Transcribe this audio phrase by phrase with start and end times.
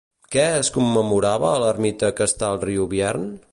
[0.35, 3.33] Què es commemorava a l'ermita que està al riu Biern?